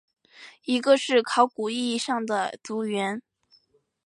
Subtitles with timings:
[0.63, 3.21] 一个是考古意义上的族源。